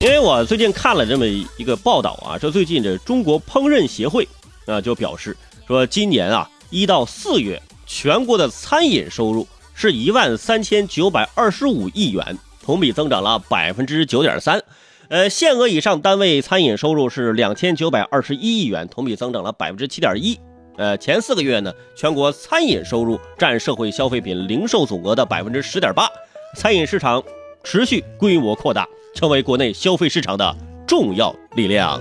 [0.00, 4.28] 因为我最近看了这么一个报道啊，说最近这中国烹饪协会
[4.64, 5.36] 啊就表示
[5.66, 14.62] 说，今年啊一到四月全国的餐饮收入是一万三千九百二十五亿元，同比增长了百分之九点三。
[15.08, 20.38] 呃，限额以上单位餐饮收入是两千九百二十一亿元，同比增长了百分之七点一。
[20.76, 26.08] 呃，前四个月呢，全国餐饮收入占社会消费品零售总额的百分之十点八，
[26.54, 27.20] 餐饮市场
[27.64, 28.86] 持续规模扩大。
[29.14, 30.56] 成为国内消费市场的
[30.86, 32.00] 重要力量，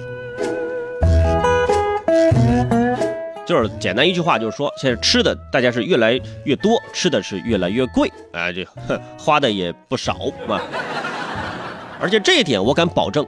[3.46, 8.66] 就是简单一句话，就是说现在吃的大家是越来越多，吃的是越来越贵，哎，这
[9.18, 10.14] 花的也不少
[10.48, 10.62] 啊。
[12.00, 13.26] 而且这一点我敢保证，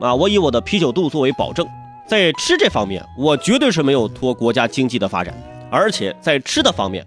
[0.00, 1.66] 啊，我以我的啤酒肚作为保证，
[2.06, 5.34] 在吃这方面，我绝对是没有拖国家经济的发展，
[5.70, 7.04] 而且在吃的方面，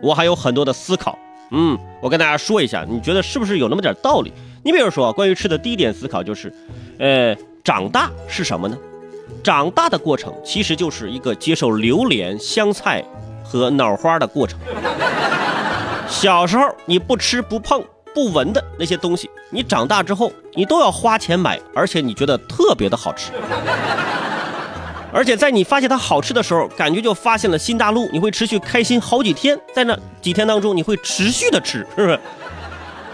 [0.00, 1.18] 我还有很多的思考。
[1.50, 4.32] 嗯，我跟大家说一下，你觉得是不是有那么点道理？
[4.64, 6.50] 你比如说，关于吃的第一点思考就是，
[6.98, 8.76] 呃，长大是什么呢？
[9.42, 13.04] 长大的过程其实就是一个接受榴莲、香菜
[13.44, 14.58] 和脑花的过程。
[16.08, 17.84] 小时候你不吃不碰
[18.14, 23.32] 不闻的那些东西，你长大之后你都要花钱买，而且你觉得特别的好吃。
[25.12, 32.18] 而且在你发现它好吃的时候，感觉就发现了新大陆，你会持续开心好几天，在那几天当中你会持续的吃，是不是？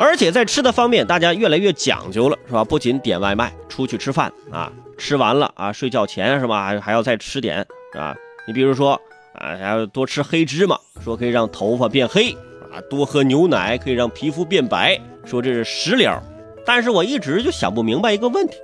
[0.01, 2.65] 而且在吃的方面，大家越来越讲究了，是吧？
[2.65, 6.65] 不仅点外卖，出去吃饭啊，吃完了啊，睡觉前是吧？
[6.65, 7.59] 还还要再吃点
[7.93, 8.17] 啊。
[8.47, 8.99] 你比如说
[9.35, 12.33] 啊，还要多吃黑芝麻，说可以让头发变黑
[12.73, 16.19] 啊；多喝牛奶可以让皮肤变白，说这是食疗。
[16.65, 18.55] 但是我一直就想不明白一个问题：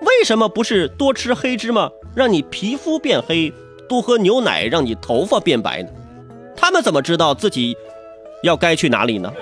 [0.00, 3.52] 为什么不是多吃黑芝麻让你皮肤变黑，
[3.88, 5.88] 多喝牛奶让你头发变白呢？
[6.56, 7.76] 他们怎么知道自己
[8.42, 9.32] 要该去哪里呢？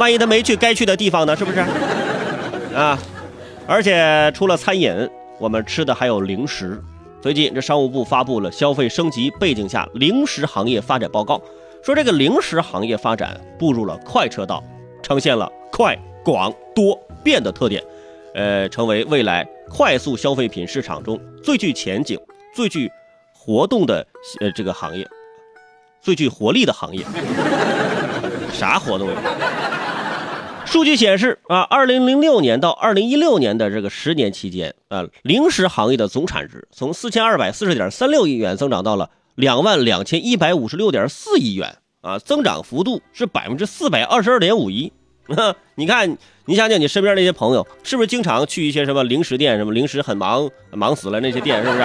[0.00, 1.36] 万一他没去该去的地方呢？
[1.36, 1.60] 是不是？
[2.74, 2.98] 啊！
[3.66, 4.90] 而且除了餐饮，
[5.38, 6.82] 我们吃的还有零食。
[7.20, 11.38] 最近这商务部发布了消费升级背景下零食行业发展报告，
[11.84, 14.64] 说这个零食行业发展步入了快车道，
[15.02, 17.84] 呈现了快、广、多、变的特点，
[18.34, 22.18] 呃，成为未来快速消费品市场中最具前景、
[22.54, 22.90] 最具
[23.34, 24.06] 活动的
[24.40, 25.06] 呃这个行业，
[26.00, 27.04] 最具活力的行业。
[28.50, 29.14] 啥活动呀？
[30.70, 44.92] 数据显示啊，二零零六年到二零一六年的这个十年期间啊，零食行业的总产值从四千二百四十点三六亿元增长到了两万两千一百五十六点四亿元啊，增长幅度是百分之四百二十二点五一。
[45.74, 51.84] 你看，你想想你身边那些朋友，是不是经常去一些什么零食店，什么零食很忙忙死了那些店，是不是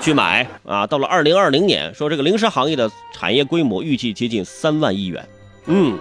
[0.00, 0.84] 去买啊？
[0.84, 5.24] 到了二零二零年，说这个零食行业的产业规模预计接近三万亿元。
[5.66, 5.96] 嗯。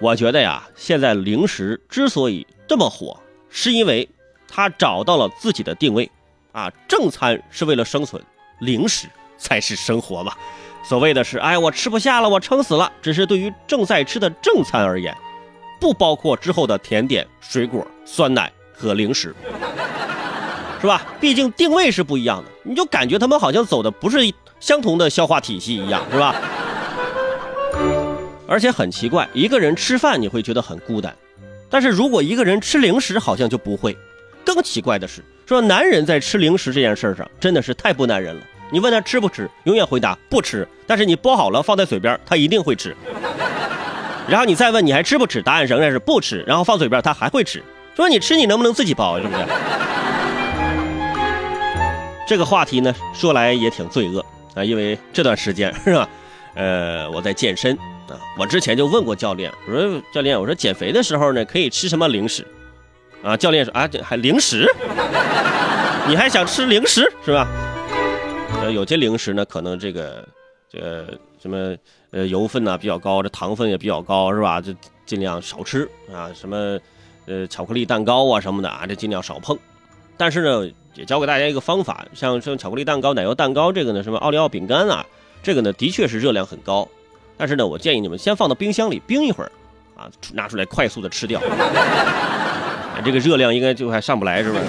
[0.00, 4.08] 我觉得呀，现在零食之所以这么火，是因为
[4.48, 6.10] 它找到了自己的定位，
[6.52, 8.22] 啊，正餐是为了生存，
[8.60, 9.06] 零食
[9.36, 10.32] 才是生活嘛。
[10.82, 15.14] 所谓的是，哎，我吃不下了，我撑死了，只是对于正在吃的正餐而言，
[15.78, 19.34] 不包括之后的甜点、水果、酸奶和零食，
[20.80, 21.06] 是吧？
[21.20, 26.34] 毕竟定位是不一样的，你就感觉他们好像走的不是相同的消化体系一样，是吧？
[28.50, 31.14] 而且很奇怪，一个人吃饭你会觉得很孤单，
[31.70, 33.96] 但是如果一个人吃零食，好像就不会。
[34.44, 38.42] 更奇怪的是，说男人在吃零食这件事上真的是太不男人了。
[38.72, 40.66] 你问他吃不吃，永远回答不吃。
[40.84, 42.96] 但是你剥好了放在嘴边，他一定会吃。
[44.26, 46.42] 然后你再问你还吃不吃，答案仍然是不吃。
[46.44, 47.62] 然后放嘴边他还会吃。
[47.94, 49.44] 说你吃你能不能自己剥，是不是？
[52.26, 56.08] 这个话题呢，说来也挺罪恶啊，因为这段时间是吧？
[56.54, 57.76] 呃，我在健身
[58.08, 58.18] 啊。
[58.38, 62.46] 我之前就问过教练，我说教练，我说减肥的时候呢，可以吃什么零食？
[63.22, 64.66] 啊，教练说啊，还零食？
[66.08, 67.46] 你还想吃零食是吧？
[68.62, 70.26] 呃，有些零食呢，可能这个
[70.68, 71.76] 这个什么
[72.10, 74.60] 呃油分呢比较高，这糖分也比较高是吧？
[74.60, 74.72] 就
[75.06, 76.30] 尽量少吃啊。
[76.34, 76.78] 什么
[77.26, 79.56] 呃巧克力蛋糕啊什么的啊，这尽量少碰。
[80.16, 85.06] 但是呢，也教给大家一个方法，像像巧克力蛋糕、奶油蛋糕这个呢，什么奥利奥饼干啊，
[85.42, 86.86] 这个呢的确是热量很高。
[87.36, 89.50] 但是呢，我建议你们先放到冰箱里冰一会儿，
[89.96, 91.40] 啊，拿出来快速的吃掉，
[93.02, 94.60] 这个热量应该就还上不来，是吧？